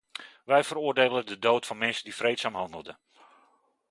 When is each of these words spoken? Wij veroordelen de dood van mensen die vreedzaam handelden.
Wij 0.45 0.63
veroordelen 0.63 1.25
de 1.25 1.39
dood 1.39 1.65
van 1.65 1.77
mensen 1.77 2.03
die 2.03 2.15
vreedzaam 2.15 2.55
handelden. 2.55 2.97